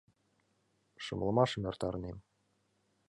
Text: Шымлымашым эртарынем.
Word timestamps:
Шымлымашым 1.03 1.63
эртарынем. 1.69 2.17